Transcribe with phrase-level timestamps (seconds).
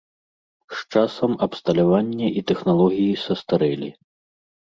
[0.77, 3.89] З часам абсталяванне і тэхналогіі састарэлі.